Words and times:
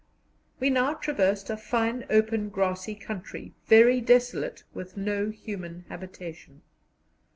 We 0.59 0.71
now 0.71 0.95
traversed 0.95 1.51
a 1.51 1.57
fine 1.57 2.05
open 2.09 2.49
grassy 2.49 2.95
country, 2.95 3.53
very 3.67 4.01
desolate, 4.01 4.63
with 4.73 4.97
no 4.97 5.29
human 5.29 5.85
habitation. 5.89 6.63